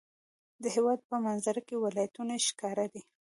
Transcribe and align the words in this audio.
د 0.61 0.63
هېواد 0.75 0.99
په 1.09 1.15
منظره 1.25 1.61
کې 1.67 1.75
ولایتونه 1.83 2.33
ښکاره 2.47 2.85
دي. 2.93 3.01